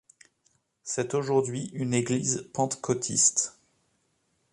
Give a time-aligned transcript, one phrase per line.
[0.81, 3.59] C'est aujourd'hui une église pentecôtiste.